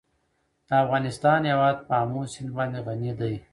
د 0.67 0.69
افغانستان 0.83 1.39
هیواد 1.51 1.77
په 1.87 1.93
آمو 2.01 2.21
سیند 2.33 2.51
باندې 2.57 2.79
غني 2.85 3.11
دی. 3.19 3.33